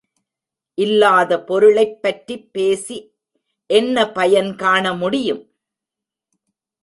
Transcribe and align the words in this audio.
இல்லாத 0.77 1.43
பொருளைப் 1.43 2.01
பற்றிப் 2.01 2.53
பேசி 2.53 2.97
என்ன 3.65 4.11
பயன் 4.11 4.55
காணமுடியும்? 4.55 5.43